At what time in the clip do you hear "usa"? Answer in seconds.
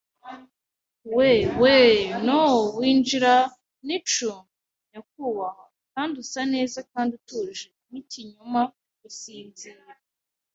6.23-6.41